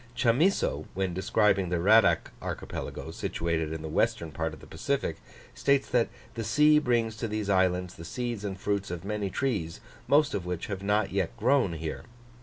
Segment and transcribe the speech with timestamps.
[0.15, 5.17] Chamisso, when describing the Radack Archipelago, situated in the western part of the Pacific,
[5.53, 9.79] states that "the sea brings to these islands the seeds and fruits of many trees,
[10.07, 12.05] most of which have yet not grown here.